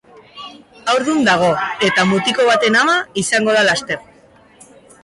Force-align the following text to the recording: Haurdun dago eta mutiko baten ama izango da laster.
Haurdun 0.93 1.21
dago 1.27 1.49
eta 1.89 2.07
mutiko 2.13 2.49
baten 2.51 2.79
ama 2.83 2.97
izango 3.25 3.61
da 3.61 3.69
laster. 3.71 4.07